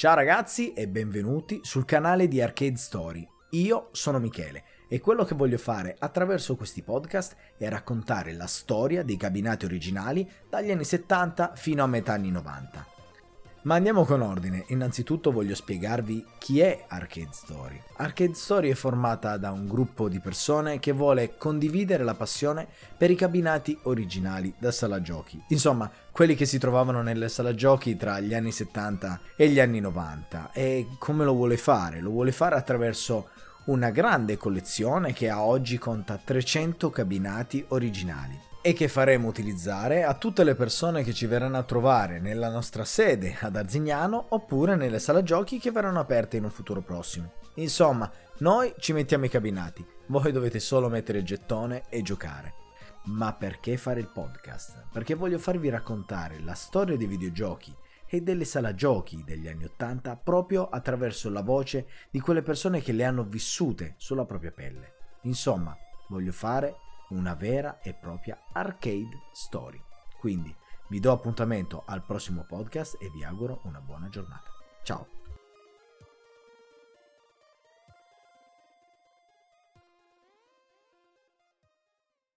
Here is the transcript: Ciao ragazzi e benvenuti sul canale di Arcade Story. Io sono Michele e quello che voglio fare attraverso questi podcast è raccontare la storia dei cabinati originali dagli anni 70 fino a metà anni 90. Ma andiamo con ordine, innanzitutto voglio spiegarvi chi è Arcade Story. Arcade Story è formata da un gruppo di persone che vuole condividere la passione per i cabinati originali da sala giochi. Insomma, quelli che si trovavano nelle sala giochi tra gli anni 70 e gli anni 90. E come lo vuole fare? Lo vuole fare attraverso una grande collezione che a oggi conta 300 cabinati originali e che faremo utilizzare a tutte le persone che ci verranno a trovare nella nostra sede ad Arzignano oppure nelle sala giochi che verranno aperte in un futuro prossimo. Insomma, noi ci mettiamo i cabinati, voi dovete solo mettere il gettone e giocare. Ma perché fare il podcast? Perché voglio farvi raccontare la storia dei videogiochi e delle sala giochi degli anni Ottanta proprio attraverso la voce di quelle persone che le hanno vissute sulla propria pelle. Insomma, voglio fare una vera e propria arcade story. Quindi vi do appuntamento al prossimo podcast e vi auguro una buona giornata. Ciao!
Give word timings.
Ciao 0.00 0.14
ragazzi 0.14 0.72
e 0.72 0.88
benvenuti 0.88 1.60
sul 1.62 1.84
canale 1.84 2.26
di 2.26 2.40
Arcade 2.40 2.78
Story. 2.78 3.28
Io 3.50 3.90
sono 3.92 4.18
Michele 4.18 4.64
e 4.88 4.98
quello 4.98 5.24
che 5.24 5.34
voglio 5.34 5.58
fare 5.58 5.94
attraverso 5.98 6.56
questi 6.56 6.80
podcast 6.80 7.36
è 7.58 7.68
raccontare 7.68 8.32
la 8.32 8.46
storia 8.46 9.02
dei 9.02 9.18
cabinati 9.18 9.66
originali 9.66 10.26
dagli 10.48 10.70
anni 10.70 10.84
70 10.84 11.52
fino 11.54 11.82
a 11.82 11.86
metà 11.86 12.14
anni 12.14 12.30
90. 12.30 12.99
Ma 13.62 13.74
andiamo 13.74 14.06
con 14.06 14.22
ordine, 14.22 14.64
innanzitutto 14.68 15.30
voglio 15.30 15.54
spiegarvi 15.54 16.24
chi 16.38 16.60
è 16.60 16.86
Arcade 16.88 17.28
Story. 17.32 17.78
Arcade 17.96 18.32
Story 18.32 18.70
è 18.70 18.74
formata 18.74 19.36
da 19.36 19.50
un 19.50 19.68
gruppo 19.68 20.08
di 20.08 20.18
persone 20.18 20.78
che 20.78 20.92
vuole 20.92 21.36
condividere 21.36 22.02
la 22.02 22.14
passione 22.14 22.66
per 22.96 23.10
i 23.10 23.14
cabinati 23.14 23.78
originali 23.82 24.54
da 24.58 24.72
sala 24.72 25.02
giochi. 25.02 25.38
Insomma, 25.48 25.90
quelli 26.10 26.34
che 26.34 26.46
si 26.46 26.58
trovavano 26.58 27.02
nelle 27.02 27.28
sala 27.28 27.54
giochi 27.54 27.98
tra 27.98 28.18
gli 28.18 28.32
anni 28.32 28.50
70 28.50 29.20
e 29.36 29.48
gli 29.48 29.60
anni 29.60 29.80
90. 29.80 30.52
E 30.52 30.86
come 30.98 31.24
lo 31.24 31.34
vuole 31.34 31.58
fare? 31.58 32.00
Lo 32.00 32.08
vuole 32.08 32.32
fare 32.32 32.54
attraverso 32.54 33.28
una 33.64 33.90
grande 33.90 34.38
collezione 34.38 35.12
che 35.12 35.28
a 35.28 35.42
oggi 35.42 35.76
conta 35.76 36.16
300 36.16 36.88
cabinati 36.88 37.62
originali 37.68 38.48
e 38.62 38.74
che 38.74 38.88
faremo 38.88 39.26
utilizzare 39.26 40.04
a 40.04 40.14
tutte 40.14 40.44
le 40.44 40.54
persone 40.54 41.02
che 41.02 41.14
ci 41.14 41.24
verranno 41.26 41.56
a 41.56 41.62
trovare 41.62 42.20
nella 42.20 42.50
nostra 42.50 42.84
sede 42.84 43.38
ad 43.40 43.56
Arzignano 43.56 44.26
oppure 44.30 44.76
nelle 44.76 44.98
sala 44.98 45.22
giochi 45.22 45.58
che 45.58 45.70
verranno 45.70 46.00
aperte 46.00 46.36
in 46.36 46.44
un 46.44 46.50
futuro 46.50 46.82
prossimo. 46.82 47.32
Insomma, 47.54 48.10
noi 48.38 48.74
ci 48.78 48.92
mettiamo 48.92 49.24
i 49.24 49.30
cabinati, 49.30 49.86
voi 50.06 50.30
dovete 50.30 50.60
solo 50.60 50.88
mettere 50.88 51.18
il 51.18 51.24
gettone 51.24 51.84
e 51.88 52.02
giocare. 52.02 52.54
Ma 53.04 53.32
perché 53.32 53.78
fare 53.78 54.00
il 54.00 54.10
podcast? 54.12 54.88
Perché 54.92 55.14
voglio 55.14 55.38
farvi 55.38 55.70
raccontare 55.70 56.38
la 56.40 56.54
storia 56.54 56.98
dei 56.98 57.06
videogiochi 57.06 57.74
e 58.06 58.20
delle 58.20 58.44
sala 58.44 58.74
giochi 58.74 59.22
degli 59.24 59.48
anni 59.48 59.64
Ottanta 59.64 60.16
proprio 60.16 60.68
attraverso 60.68 61.30
la 61.30 61.42
voce 61.42 61.86
di 62.10 62.20
quelle 62.20 62.42
persone 62.42 62.82
che 62.82 62.92
le 62.92 63.04
hanno 63.04 63.24
vissute 63.24 63.94
sulla 63.96 64.26
propria 64.26 64.50
pelle. 64.50 64.94
Insomma, 65.22 65.74
voglio 66.08 66.32
fare 66.32 66.76
una 67.10 67.34
vera 67.34 67.80
e 67.80 67.94
propria 67.94 68.38
arcade 68.52 69.28
story. 69.32 69.80
Quindi 70.18 70.54
vi 70.88 71.00
do 71.00 71.12
appuntamento 71.12 71.84
al 71.86 72.04
prossimo 72.04 72.44
podcast 72.44 72.96
e 73.00 73.10
vi 73.10 73.24
auguro 73.24 73.60
una 73.64 73.80
buona 73.80 74.08
giornata. 74.08 74.50
Ciao! 74.82 75.19